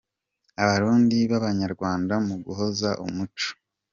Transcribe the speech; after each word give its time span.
Abarundi 0.61 1.17
n’Abanyarwanda 1.29 2.13
mu 2.27 2.35
guhuza 2.45 2.89
umuco 3.05 3.49